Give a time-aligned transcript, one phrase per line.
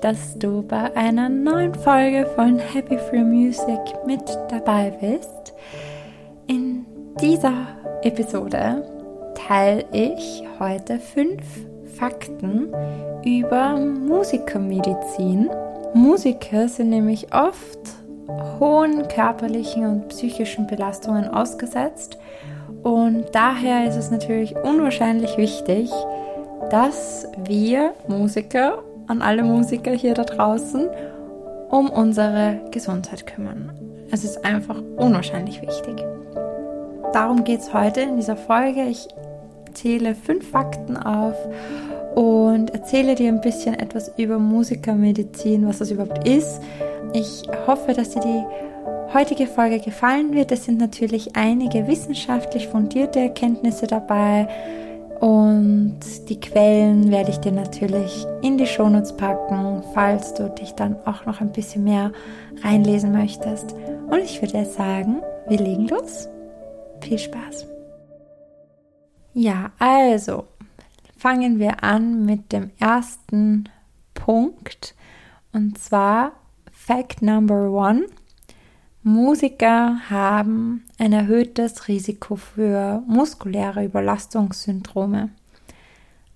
[0.00, 5.54] dass du bei einer neuen Folge von Happy Free Music mit dabei bist.
[6.46, 6.86] In
[7.20, 7.52] dieser
[8.02, 8.82] Episode
[9.34, 11.42] teile ich heute fünf
[11.96, 12.68] Fakten
[13.24, 15.50] über Musikermedizin.
[15.92, 17.78] Musiker sind nämlich oft
[18.58, 22.18] hohen körperlichen und psychischen Belastungen ausgesetzt
[22.82, 25.90] und daher ist es natürlich unwahrscheinlich wichtig,
[26.70, 30.88] dass wir Musiker, an alle Musiker hier da draußen,
[31.68, 33.72] um unsere Gesundheit kümmern.
[34.12, 36.04] Es ist einfach unwahrscheinlich wichtig.
[37.12, 38.84] Darum geht es heute in dieser Folge.
[38.84, 39.08] Ich
[39.74, 41.34] zähle fünf Fakten auf
[42.14, 46.60] und erzähle dir ein bisschen etwas über Musikermedizin, was das überhaupt ist.
[47.12, 48.44] Ich hoffe, dass dir die
[49.12, 50.52] heutige Folge gefallen wird.
[50.52, 54.46] Es sind natürlich einige wissenschaftlich fundierte Erkenntnisse dabei
[55.20, 60.96] und die Quellen werde ich dir natürlich in die Shownotes packen, falls du dich dann
[61.04, 62.12] auch noch ein bisschen mehr
[62.62, 63.74] reinlesen möchtest.
[64.08, 66.26] Und ich würde sagen, wir legen los.
[67.02, 67.66] Viel Spaß.
[69.34, 70.44] Ja, also
[71.18, 73.68] fangen wir an mit dem ersten
[74.14, 74.94] Punkt
[75.52, 76.32] und zwar
[76.72, 78.06] Fact Number One.
[79.02, 85.30] Musiker haben ein erhöhtes Risiko für muskuläre Überlastungssyndrome.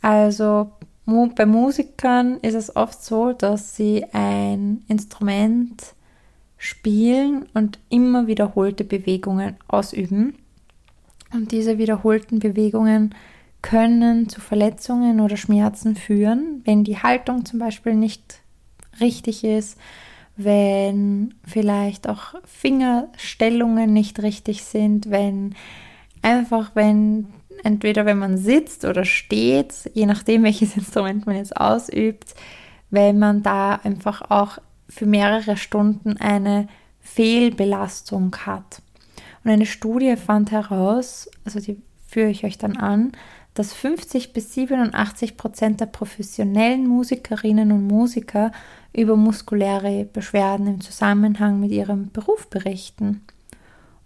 [0.00, 0.70] Also
[1.06, 5.94] bei Musikern ist es oft so, dass sie ein Instrument
[6.56, 10.34] spielen und immer wiederholte Bewegungen ausüben.
[11.32, 13.14] Und diese wiederholten Bewegungen
[13.60, 18.40] können zu Verletzungen oder Schmerzen führen, wenn die Haltung zum Beispiel nicht
[19.00, 19.78] richtig ist
[20.36, 25.54] wenn vielleicht auch Fingerstellungen nicht richtig sind, wenn
[26.22, 27.28] einfach, wenn
[27.62, 32.34] entweder wenn man sitzt oder steht, je nachdem welches Instrument man jetzt ausübt,
[32.90, 36.68] wenn man da einfach auch für mehrere Stunden eine
[37.00, 38.82] Fehlbelastung hat.
[39.44, 43.12] Und eine Studie fand heraus, also die führe ich euch dann an,
[43.54, 48.52] dass 50 bis 87 Prozent der professionellen Musikerinnen und Musiker
[48.94, 53.22] über muskuläre Beschwerden im Zusammenhang mit ihrem Beruf berichten.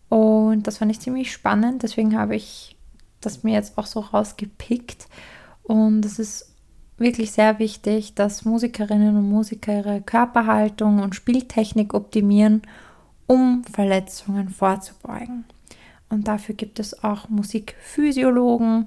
[0.09, 2.77] Und das fand ich ziemlich spannend, deswegen habe ich
[3.21, 5.07] das mir jetzt auch so rausgepickt.
[5.63, 6.55] Und es ist
[6.97, 12.63] wirklich sehr wichtig, dass Musikerinnen und Musiker ihre Körperhaltung und Spieltechnik optimieren,
[13.27, 15.45] um Verletzungen vorzubeugen.
[16.09, 18.87] Und dafür gibt es auch Musikphysiologen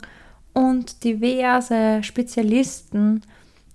[0.53, 3.21] und diverse Spezialisten,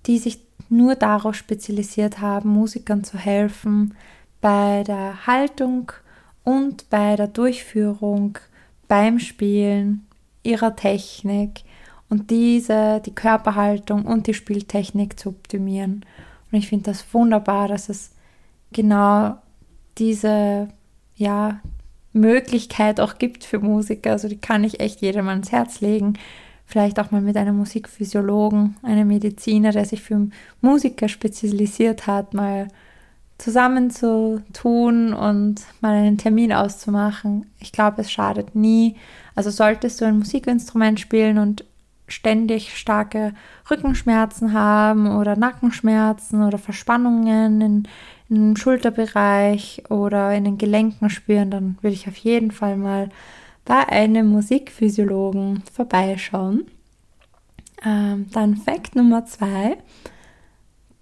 [0.05, 3.95] die sich nur darauf spezialisiert haben, Musikern zu helfen
[4.41, 5.91] bei der Haltung
[6.43, 8.37] und bei der Durchführung
[8.87, 10.07] beim Spielen
[10.43, 11.63] ihrer Technik
[12.09, 16.05] und diese, die Körperhaltung und die Spieltechnik zu optimieren.
[16.51, 18.11] Und ich finde das wunderbar, dass es
[18.71, 19.37] genau
[19.97, 20.69] diese,
[21.15, 21.59] ja,
[22.13, 24.11] Möglichkeit auch gibt für Musiker.
[24.11, 26.17] Also die kann ich echt jedem ans Herz legen
[26.67, 30.27] vielleicht auch mal mit einem Musikphysiologen, einem Mediziner, der sich für
[30.61, 32.67] Musiker spezialisiert hat, mal
[33.37, 37.45] zusammenzutun und mal einen Termin auszumachen.
[37.59, 38.97] Ich glaube, es schadet nie.
[39.33, 41.63] Also solltest du ein Musikinstrument spielen und
[42.09, 43.33] ständig starke
[43.69, 47.87] Rückenschmerzen haben oder Nackenschmerzen oder Verspannungen in,
[48.29, 53.09] im Schulterbereich oder in den Gelenken spüren, dann würde ich auf jeden Fall mal
[53.67, 56.65] bei einem Musikphysiologen vorbeischauen.
[57.85, 59.77] Ähm, dann Fakt Nummer zwei.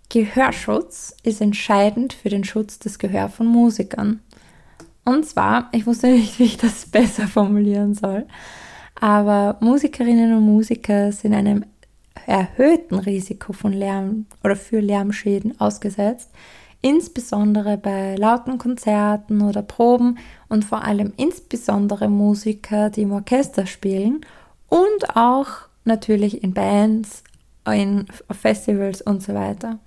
[0.09, 4.19] Gehörschutz ist entscheidend für den Schutz des Gehör von Musikern.
[5.03, 8.25] Und zwar, ich wusste nicht, wie ich das besser formulieren soll,
[8.99, 11.65] aber Musikerinnen und Musiker sind einem
[12.25, 16.31] erhöhten Risiko von Lärm oder für Lärmschäden ausgesetzt,
[16.85, 20.19] insbesondere bei lauten Konzerten oder Proben
[20.49, 24.21] und vor allem insbesondere Musiker, die im Orchester spielen
[24.69, 25.47] und auch
[25.83, 27.23] natürlich in Bands,
[27.65, 29.79] in Festivals und so weiter.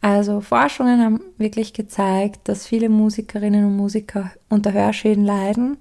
[0.00, 5.76] Also Forschungen haben wirklich gezeigt, dass viele Musikerinnen und Musiker unter Hörschäden leiden.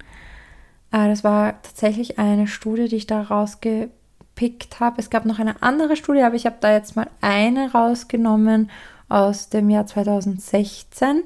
[0.92, 5.00] Äh, das war tatsächlich eine Studie, die ich da rausgepickt habe.
[5.00, 8.70] Es gab noch eine andere Studie, aber ich habe da jetzt mal eine rausgenommen
[9.12, 11.24] aus dem Jahr 2016.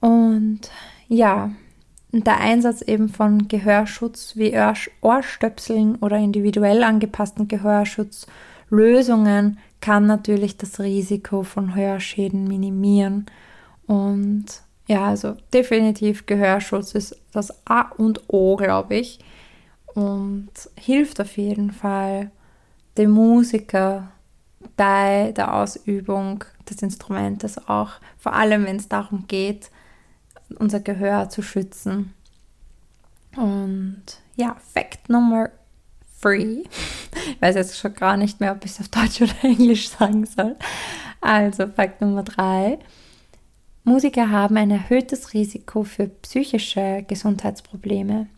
[0.00, 0.60] Und
[1.08, 1.50] ja,
[2.12, 4.54] der Einsatz eben von Gehörschutz wie
[5.00, 13.26] Ohrstöpseln oder individuell angepassten Gehörschutzlösungen kann natürlich das Risiko von Hörschäden minimieren.
[13.86, 14.44] Und
[14.86, 19.18] ja, also definitiv Gehörschutz ist das A und O, glaube ich.
[19.94, 22.30] Und hilft auf jeden Fall
[22.96, 24.13] dem Musiker
[24.76, 29.70] bei der Ausübung des Instrumentes auch, vor allem wenn es darum geht,
[30.58, 32.14] unser Gehör zu schützen.
[33.36, 34.02] Und
[34.36, 35.50] ja, Fact Nummer
[36.20, 36.62] three.
[37.28, 40.26] Ich weiß jetzt schon gar nicht mehr, ob ich es auf Deutsch oder Englisch sagen
[40.26, 40.56] soll.
[41.20, 42.78] Also Fakt Nummer drei.
[43.84, 48.28] Musiker haben ein erhöhtes Risiko für psychische Gesundheitsprobleme.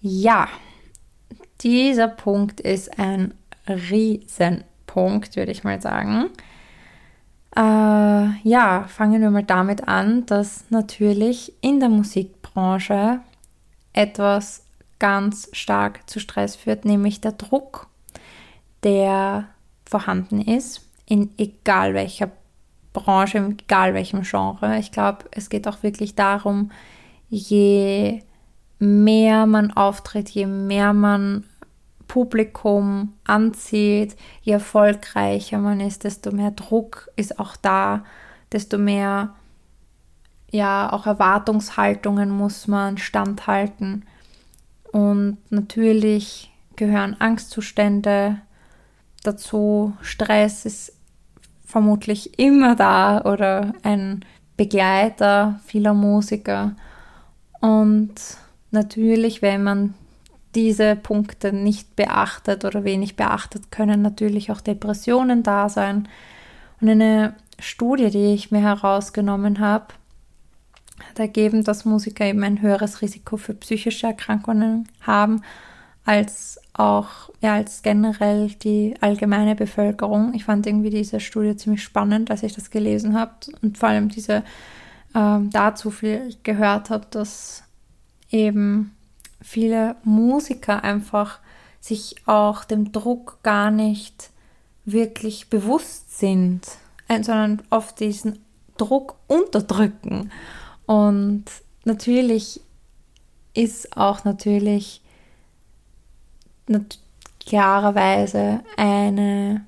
[0.00, 0.48] Ja,
[1.60, 3.34] dieser Punkt ist ein
[4.98, 6.30] Riesenpunkt, würde ich mal sagen.
[7.56, 13.20] Äh, ja, fangen wir mal damit an, dass natürlich in der Musikbranche
[13.92, 14.64] etwas
[14.98, 17.86] ganz stark zu Stress führt, nämlich der Druck,
[18.82, 19.48] der
[19.86, 22.30] vorhanden ist, in egal welcher
[22.92, 24.78] Branche, egal welchem Genre.
[24.78, 26.70] Ich glaube, es geht auch wirklich darum,
[27.28, 28.22] je
[28.78, 31.44] mehr man auftritt, je mehr man
[32.08, 38.04] Publikum anzieht, je erfolgreicher man ist, desto mehr Druck ist auch da,
[38.50, 39.34] desto mehr
[40.50, 44.04] ja auch Erwartungshaltungen muss man standhalten.
[44.90, 48.40] Und natürlich gehören Angstzustände
[49.22, 49.92] dazu.
[50.00, 50.94] Stress ist
[51.64, 54.24] vermutlich immer da oder ein
[54.56, 56.74] Begleiter vieler Musiker.
[57.60, 58.14] Und
[58.70, 59.94] natürlich, wenn man
[60.54, 66.08] diese Punkte nicht beachtet oder wenig beachtet, können natürlich auch Depressionen da sein.
[66.80, 69.86] Und eine Studie, die ich mir herausgenommen habe,
[71.08, 75.42] hat ergeben, dass Musiker eben ein höheres Risiko für psychische Erkrankungen haben
[76.04, 80.32] als auch ja, als generell die allgemeine Bevölkerung.
[80.34, 84.08] Ich fand irgendwie diese Studie ziemlich spannend, als ich das gelesen habe und vor allem
[84.08, 84.42] diese
[85.14, 87.62] ähm, dazu viel gehört habe, dass
[88.30, 88.94] eben
[89.40, 91.38] viele Musiker einfach
[91.80, 94.30] sich auch dem Druck gar nicht
[94.84, 96.66] wirklich bewusst sind,
[97.08, 98.38] sondern oft diesen
[98.76, 100.30] Druck unterdrücken.
[100.86, 101.44] Und
[101.84, 102.60] natürlich
[103.54, 105.02] ist auch natürlich
[107.44, 109.64] klarerweise eine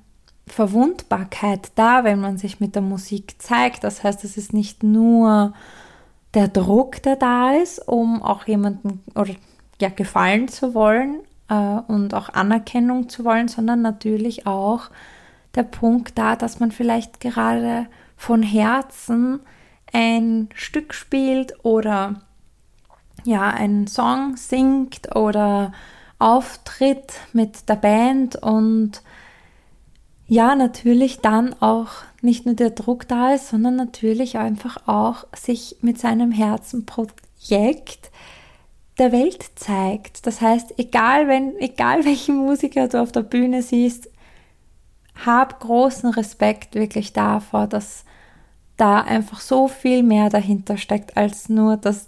[0.47, 3.83] Verwundbarkeit da, wenn man sich mit der Musik zeigt.
[3.83, 5.53] Das heißt, es ist nicht nur
[6.33, 9.33] der Druck, der da ist, um auch jemanden oder
[9.81, 11.19] ja gefallen zu wollen
[11.49, 14.89] äh, und auch Anerkennung zu wollen, sondern natürlich auch
[15.55, 19.41] der Punkt da, dass man vielleicht gerade von Herzen
[19.91, 22.21] ein Stück spielt oder
[23.23, 25.73] ja, einen Song singt oder
[26.17, 29.01] auftritt mit der Band und
[30.27, 31.89] ja, natürlich dann auch
[32.21, 38.11] nicht nur der Druck da ist, sondern natürlich einfach auch sich mit seinem Herzenprojekt
[39.01, 40.25] der Welt zeigt.
[40.27, 44.09] Das heißt, egal wenn, egal welchen Musiker du auf der Bühne siehst,
[45.25, 48.05] hab großen Respekt wirklich davor, dass
[48.77, 52.07] da einfach so viel mehr dahinter steckt, als nur, dass,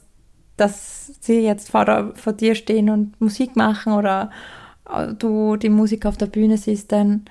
[0.55, 4.31] dass sie jetzt vor, der, vor dir stehen und Musik machen oder
[4.89, 6.91] äh, du die Musik auf der Bühne siehst.
[6.91, 7.25] Denn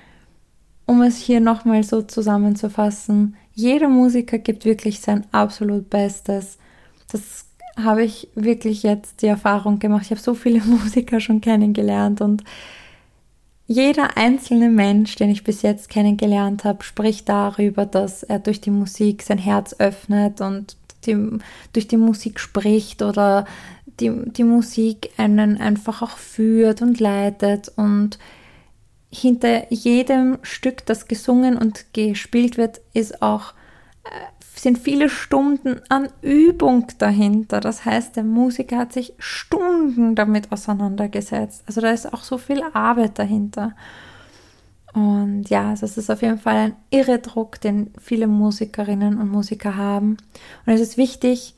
[0.85, 6.57] um es hier nochmal so zusammenzufassen, jeder Musiker gibt wirklich sein absolut Bestes.
[7.11, 7.45] Das
[7.75, 10.03] habe ich wirklich jetzt die Erfahrung gemacht.
[10.05, 12.43] Ich habe so viele Musiker schon kennengelernt und
[13.65, 18.71] jeder einzelne Mensch, den ich bis jetzt kennengelernt habe, spricht darüber, dass er durch die
[18.71, 21.39] Musik sein Herz öffnet und die,
[21.71, 23.45] durch die Musik spricht oder
[23.99, 28.19] die, die Musik einen einfach auch führt und leitet und
[29.11, 33.53] hinter jedem Stück, das gesungen und gespielt wird, ist auch
[34.03, 34.09] äh,
[34.55, 37.59] sind viele Stunden an Übung dahinter.
[37.59, 41.63] Das heißt, der Musiker hat sich Stunden damit auseinandergesetzt.
[41.65, 43.73] Also da ist auch so viel Arbeit dahinter.
[44.93, 49.31] Und ja, also es ist auf jeden Fall ein irre Druck, den viele Musikerinnen und
[49.31, 50.17] Musiker haben.
[50.65, 51.55] Und es ist wichtig,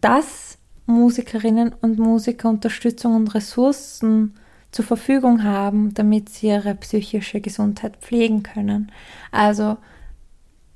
[0.00, 4.34] dass Musikerinnen und Musiker Unterstützung und Ressourcen
[4.70, 8.92] zur Verfügung haben, damit sie ihre psychische Gesundheit pflegen können.
[9.32, 9.78] Also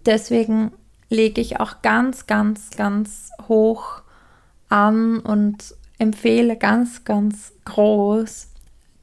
[0.04, 0.72] deswegen
[1.10, 4.02] lege ich auch ganz, ganz, ganz hoch
[4.68, 8.48] an und empfehle ganz, ganz groß,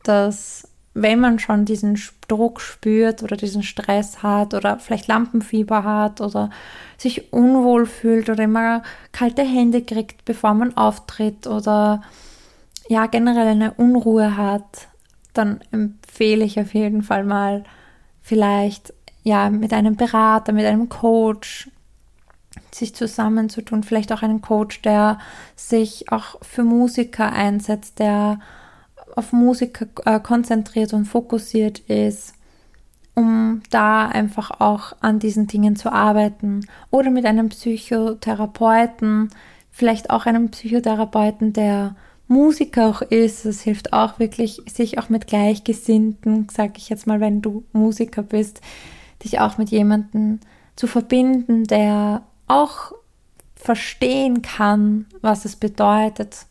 [0.03, 6.21] dass wenn man schon diesen Druck spürt oder diesen Stress hat oder vielleicht Lampenfieber hat
[6.21, 6.49] oder
[6.97, 12.01] sich unwohl fühlt oder immer kalte Hände kriegt, bevor man auftritt oder
[12.89, 14.87] ja generell eine Unruhe hat,
[15.33, 17.63] dann empfehle ich auf jeden Fall mal
[18.23, 21.69] vielleicht ja mit einem Berater, mit einem Coach
[22.71, 25.19] sich zusammenzutun, vielleicht auch einen Coach, der
[25.55, 28.39] sich auch für Musiker einsetzt, der
[29.15, 32.33] auf Musiker äh, konzentriert und fokussiert ist
[33.17, 36.67] um da einfach auch an diesen Dingen zu arbeiten.
[36.91, 39.29] Oder mit einem Psychotherapeuten,
[39.71, 41.95] vielleicht auch einem Psychotherapeuten, der
[42.27, 43.45] Musiker auch ist.
[43.45, 48.21] Es hilft auch wirklich, sich auch mit Gleichgesinnten, sage ich jetzt mal, wenn du Musiker
[48.21, 48.61] bist,
[49.23, 50.39] dich auch mit jemandem
[50.75, 52.93] zu verbinden, der auch
[53.55, 56.45] verstehen kann, was es bedeutet,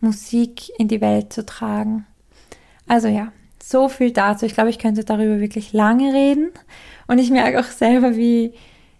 [0.00, 2.06] Musik in die Welt zu tragen.
[2.86, 4.46] Also ja, so viel dazu.
[4.46, 6.50] Ich glaube, ich könnte darüber wirklich lange reden.
[7.06, 8.52] Und ich merke auch selber, wie,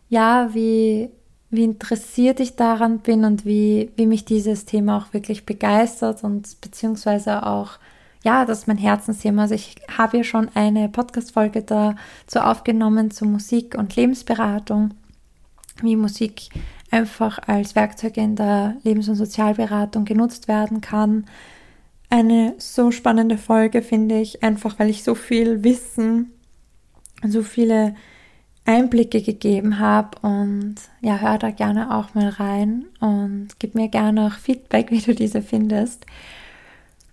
[0.09, 1.11] ja, wie,
[1.51, 6.61] wie interessiert ich daran bin und wie, wie mich dieses Thema auch wirklich begeistert und
[6.61, 7.73] beziehungsweise auch,
[8.23, 9.43] ja, das ist mein Herzensthema.
[9.43, 14.91] Also ich habe ja schon eine Podcast-Folge dazu aufgenommen zu Musik und Lebensberatung,
[15.83, 16.51] wie Musik
[16.91, 21.27] einfach als Werkzeug in der Lebens- und Sozialberatung genutzt werden kann.
[22.09, 26.33] Eine so spannende Folge finde ich, einfach weil ich so viel Wissen,
[27.27, 27.95] so viele
[28.65, 34.27] Einblicke gegeben habe und ja, hör da gerne auch mal rein und gib mir gerne
[34.27, 36.07] auch Feedback, wie du diese findest.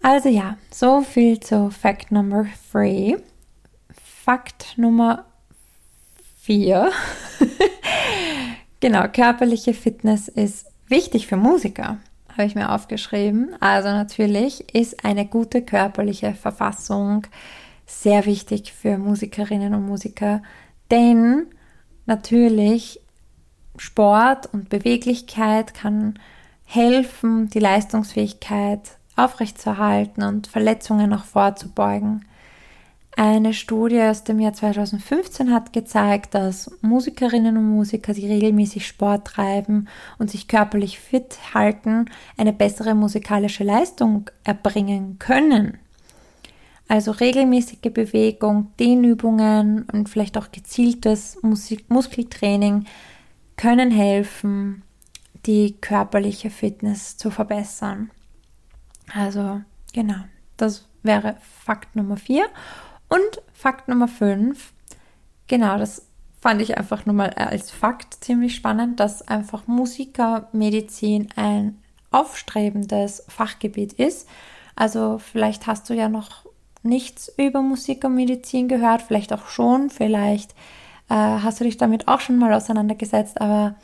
[0.01, 3.17] Also ja, so viel zu Fact Number 3.
[4.23, 5.25] Fakt Nummer
[6.41, 6.91] 4.
[8.79, 11.97] Genau, körperliche Fitness ist wichtig für Musiker,
[12.29, 13.55] habe ich mir aufgeschrieben.
[13.59, 17.25] Also natürlich ist eine gute körperliche Verfassung
[17.87, 20.43] sehr wichtig für Musikerinnen und Musiker,
[20.91, 21.47] denn
[22.05, 22.99] natürlich
[23.77, 26.19] Sport und Beweglichkeit kann
[26.65, 28.81] helfen, die Leistungsfähigkeit
[29.15, 32.26] aufrechtzuerhalten und Verletzungen auch vorzubeugen.
[33.19, 39.25] Eine Studie aus dem Jahr 2015 hat gezeigt, dass Musikerinnen und Musiker, die regelmäßig Sport
[39.25, 39.87] treiben
[40.19, 42.05] und sich körperlich fit halten,
[42.37, 45.79] eine bessere musikalische Leistung erbringen können.
[46.87, 52.85] Also regelmäßige Bewegung, Dehnübungen und vielleicht auch gezieltes Musik Muskeltraining
[53.55, 54.83] können helfen,
[55.47, 58.11] die körperliche Fitness zu verbessern.
[59.11, 60.19] Also genau,
[60.55, 62.45] das wäre Fakt Nummer 4.
[63.09, 64.73] Und Fakt Nummer 5,
[65.47, 66.07] genau, das
[66.39, 73.93] fand ich einfach nur mal als Fakt ziemlich spannend, dass einfach Musikermedizin ein aufstrebendes Fachgebiet
[73.93, 74.27] ist.
[74.75, 76.45] Also vielleicht hast du ja noch
[76.83, 80.51] nichts über Musikermedizin gehört, vielleicht auch schon, vielleicht
[81.09, 83.75] äh, hast du dich damit auch schon mal auseinandergesetzt, aber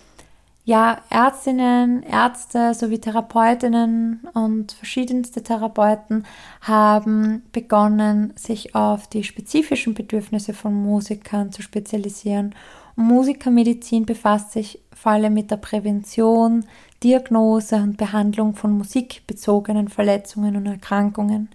[0.66, 6.26] ja, Ärztinnen, Ärzte sowie Therapeutinnen und verschiedenste Therapeuten
[6.62, 12.56] haben begonnen, sich auf die spezifischen Bedürfnisse von Musikern zu spezialisieren.
[12.96, 16.66] Und Musikermedizin befasst sich vor allem mit der Prävention,
[17.04, 21.50] Diagnose und Behandlung von musikbezogenen Verletzungen und Erkrankungen.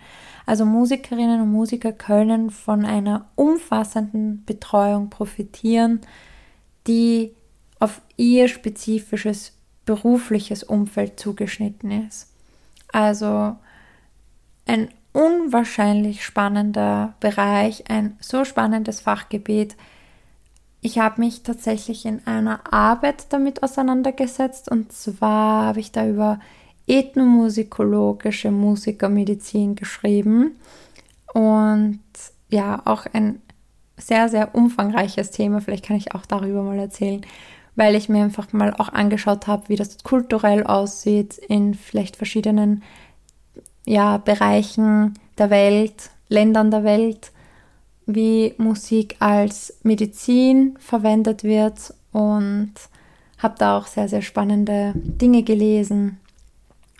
[0.44, 6.02] Also Musikerinnen und Musiker können von einer umfassenden Betreuung profitieren,
[6.86, 7.32] die
[7.78, 9.52] auf ihr spezifisches
[9.84, 12.28] berufliches Umfeld zugeschnitten ist.
[12.92, 13.56] Also
[14.66, 19.76] ein unwahrscheinlich spannender Bereich, ein so spannendes Fachgebiet.
[20.80, 26.38] Ich habe mich tatsächlich in einer Arbeit damit auseinandergesetzt und zwar habe ich da über
[26.86, 30.56] ethnomusikologische Musikermedizin geschrieben
[31.32, 32.00] und
[32.50, 33.42] ja, auch ein
[33.96, 35.60] sehr, sehr umfangreiches Thema.
[35.60, 37.22] Vielleicht kann ich auch darüber mal erzählen
[37.78, 42.82] weil ich mir einfach mal auch angeschaut habe, wie das kulturell aussieht in vielleicht verschiedenen
[43.86, 47.30] ja, Bereichen der Welt, Ländern der Welt,
[48.04, 52.72] wie Musik als Medizin verwendet wird und
[53.38, 56.18] habe da auch sehr, sehr spannende Dinge gelesen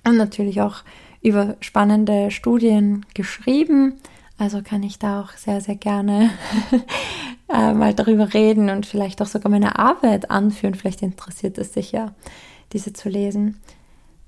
[0.07, 0.85] und natürlich auch
[1.23, 3.95] über spannende Studien geschrieben.
[4.39, 6.31] Also kann ich da auch sehr, sehr gerne
[7.49, 10.75] äh, mal darüber reden und vielleicht auch sogar meine Arbeit anführen.
[10.75, 12.13] Vielleicht interessiert es dich ja,
[12.73, 13.61] diese zu lesen.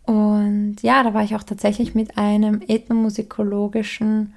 [0.04, 4.34] Und ja, da war ich auch tatsächlich mit einem ethnomusikologischen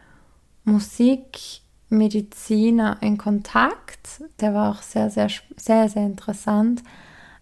[0.65, 4.23] Musikmediziner in Kontakt.
[4.39, 6.83] Der war auch sehr, sehr, sehr, sehr interessant.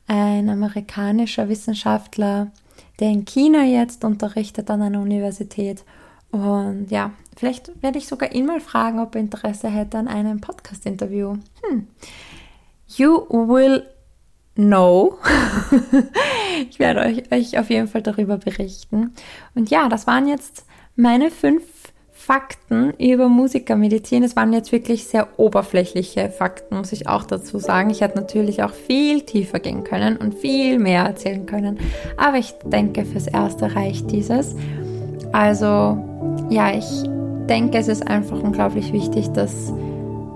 [0.08, 2.52] Ein amerikanischer Wissenschaftler,
[3.00, 5.84] der in China jetzt unterrichtet an einer Universität
[6.32, 10.40] und ja, vielleicht werde ich sogar ihn mal fragen, ob er Interesse hätte an einem
[10.40, 11.36] Podcast-Interview.
[11.64, 11.88] Hm.
[12.88, 13.84] You will
[14.56, 15.18] know.
[16.70, 19.14] ich werde euch, euch auf jeden Fall darüber berichten.
[19.56, 21.64] Und ja, das waren jetzt meine fünf
[22.22, 24.24] Fakten über Musikermedizin.
[24.24, 27.90] Es waren jetzt wirklich sehr oberflächliche Fakten, muss ich auch dazu sagen.
[27.90, 31.80] Ich hätte natürlich auch viel tiefer gehen können und viel mehr erzählen können.
[32.18, 34.56] Aber ich denke, fürs Erste reicht dieses.
[35.32, 35.98] Also
[36.50, 37.04] ja, ich
[37.50, 39.74] denke, es ist einfach unglaublich wichtig, dass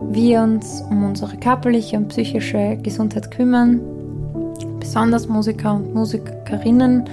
[0.09, 3.81] wir uns um unsere körperliche und psychische Gesundheit kümmern.
[4.79, 7.05] Besonders Musiker und Musikerinnen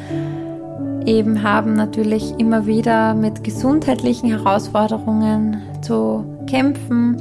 [1.07, 7.21] eben haben natürlich immer wieder mit gesundheitlichen Herausforderungen zu kämpfen.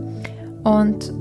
[0.63, 1.13] Und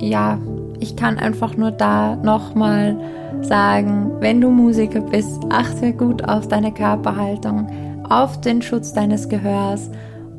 [0.00, 0.38] ja,
[0.80, 2.96] ich kann einfach nur da nochmal
[3.42, 7.68] sagen, wenn du Musiker bist, achte gut auf deine Körperhaltung,
[8.08, 9.90] auf den Schutz deines Gehörs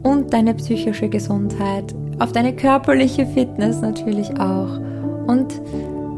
[0.03, 4.79] und deine psychische Gesundheit, auf deine körperliche Fitness natürlich auch
[5.27, 5.61] und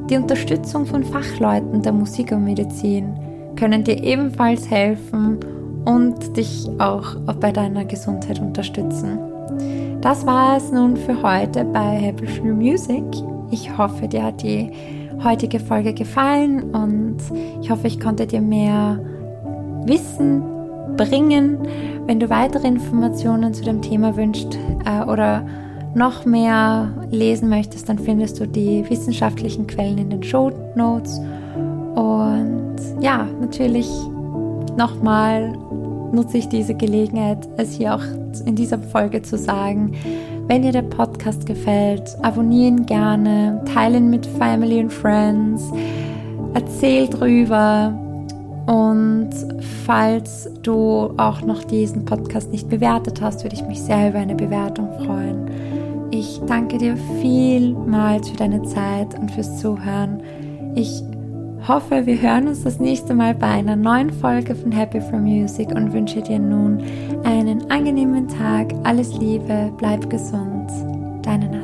[0.09, 3.13] die Unterstützung von Fachleuten der Musik und Medizin
[3.55, 5.39] können dir ebenfalls helfen
[5.85, 9.19] und dich auch bei deiner Gesundheit unterstützen.
[10.01, 13.03] Das war es nun für heute bei Happy Free Music.
[13.51, 14.71] Ich hoffe, dir hat die
[15.23, 17.17] heutige Folge gefallen und
[17.61, 18.99] ich hoffe, ich konnte dir mehr
[19.85, 20.50] Wissen
[20.97, 21.57] bringen.
[22.05, 25.45] Wenn du weitere Informationen zu dem Thema wünschst äh, oder
[25.93, 31.19] noch mehr lesen möchtest, dann findest du die wissenschaftlichen Quellen in den Show Notes.
[31.95, 33.89] Und ja, natürlich
[34.77, 35.53] nochmal
[36.11, 38.03] nutze ich diese Gelegenheit, es hier auch
[38.45, 39.93] in dieser Folge zu sagen.
[40.47, 45.71] Wenn dir der Podcast gefällt, abonnieren gerne, teilen mit Family und Friends,
[46.53, 47.93] erzähl drüber.
[48.65, 49.29] Und
[49.85, 54.35] falls du auch noch diesen Podcast nicht bewertet hast, würde ich mich sehr über eine
[54.35, 55.49] Bewertung freuen.
[56.11, 60.21] Ich danke dir vielmals für deine Zeit und fürs Zuhören.
[60.75, 61.03] Ich
[61.67, 65.69] hoffe, wir hören uns das nächste Mal bei einer neuen Folge von Happy for Music
[65.69, 66.79] und wünsche dir nun
[67.23, 68.73] einen angenehmen Tag.
[68.83, 70.69] Alles Liebe, bleib gesund.
[71.23, 71.60] Deine Nastja.